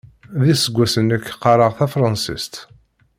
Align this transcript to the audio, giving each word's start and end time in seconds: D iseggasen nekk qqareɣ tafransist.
D 0.41 0.43
iseggasen 0.53 1.05
nekk 1.09 1.27
qqareɣ 1.33 1.71
tafransist. 1.77 2.53